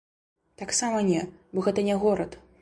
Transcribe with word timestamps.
Таксама 0.61 1.03
не, 1.11 1.21
бо 1.53 1.67
гэта 1.69 1.85
не 1.91 2.01
горад. 2.07 2.41